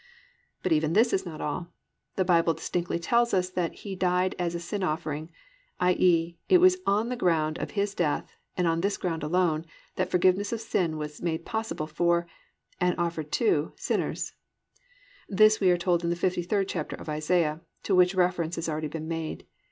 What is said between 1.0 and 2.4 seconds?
is not all. The